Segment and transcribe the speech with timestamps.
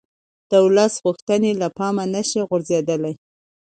[0.49, 3.13] د ولس غوښتنې له پامه نه شي غورځېدلای